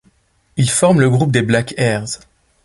Ils 0.57 0.71
forment 0.71 0.99
le 0.99 1.11
groupe 1.11 1.31
des 1.31 1.43
Black 1.43 1.75
Airs. 1.77 2.17